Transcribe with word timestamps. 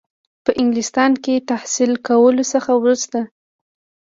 په 0.45 0.51
انګلستان 0.61 1.11
کې 1.23 1.45
تحصیل 1.51 1.91
کولو 2.07 2.43
څخه 2.53 2.71
وروسته. 2.81 3.19